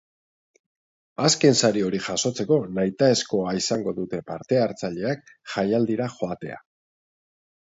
Azken 1.25 1.57
sari 1.67 1.83
hori 1.87 1.99
jasotzeko 2.05 2.57
nahitaezkoa 2.77 3.53
izango 3.59 3.93
dute 3.99 4.23
parte-hartzaileek 4.31 5.31
jaialdira 5.55 6.11
joatea. 6.17 6.59